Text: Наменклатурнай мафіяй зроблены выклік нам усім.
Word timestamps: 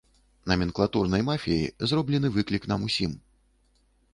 Наменклатурнай 0.51 1.21
мафіяй 1.27 1.69
зроблены 1.91 2.27
выклік 2.39 2.63
нам 2.73 2.89
усім. 2.89 3.11